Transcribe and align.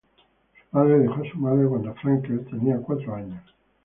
Su 0.55 0.67
padre 0.71 0.97
dejó 0.97 1.13
a 1.21 1.29
su 1.31 1.37
madre 1.37 1.67
cuando 1.69 1.93
Frankel 1.93 2.43
tenía 2.49 2.79
cuatro 2.79 3.13
años. 3.13 3.43